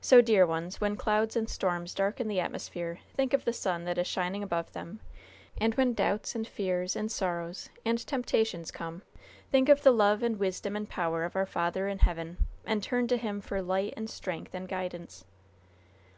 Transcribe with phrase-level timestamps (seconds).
[0.00, 3.98] So, dear ones, when clouds and storms darken the atmosphere, think of the sun that
[3.98, 5.00] is shining above them;
[5.58, 9.02] and when doubts and fears and sorrows and temptations come,
[9.50, 13.08] think of the love and wisdom and power of our Father in heaven, and turn
[13.08, 15.26] to Him for light and strength and guidance."